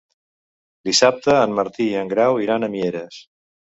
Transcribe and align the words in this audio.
Dissabte 0.89 1.37
en 1.43 1.55
Martí 1.61 1.89
i 1.93 2.03
en 2.03 2.13
Grau 2.17 2.45
iran 2.49 2.67
a 2.67 2.75
Mieres. 2.79 3.27